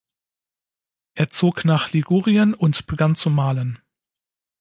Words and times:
Er 1.13 1.29
zog 1.29 1.63
nach 1.63 1.91
Ligurien 1.93 2.55
und 2.55 2.87
begann 2.87 3.13
zu 3.13 3.29
malen. 3.29 3.77